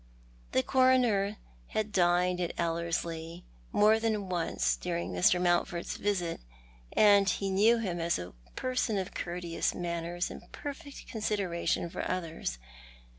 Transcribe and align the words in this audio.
The 0.53 0.63
Coroner 0.63 1.37
had 1.67 1.91
dined 1.91 2.41
at 2.41 2.57
Ellerslic 2.59 3.43
more 3.71 3.99
than 3.99 4.29
once 4.29 4.75
during 4.75 5.11
Mr. 5.11 5.39
Mountford's 5.39 5.95
visit, 5.97 6.41
and 6.93 7.29
he 7.29 7.51
knew 7.51 7.77
him 7.77 7.99
as 7.99 8.17
a 8.17 8.33
person 8.55 8.97
of 8.97 9.13
courteous 9.13 9.75
manners 9.75 10.31
and 10.31 10.51
perfect 10.51 11.05
consideration 11.05 11.87
for 11.87 12.01
others. 12.09 12.57